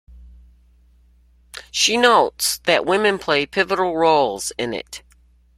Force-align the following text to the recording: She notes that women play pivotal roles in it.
She 1.69 1.95
notes 1.95 2.57
that 2.63 2.87
women 2.87 3.19
play 3.19 3.45
pivotal 3.45 3.95
roles 3.95 4.51
in 4.57 4.73
it. 4.73 5.03